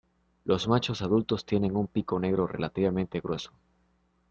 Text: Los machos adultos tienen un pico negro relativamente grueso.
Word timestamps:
Los 0.45 0.67
machos 0.67 1.03
adultos 1.03 1.45
tienen 1.45 1.75
un 1.75 1.85
pico 1.85 2.19
negro 2.19 2.47
relativamente 2.47 3.19
grueso. 3.21 3.51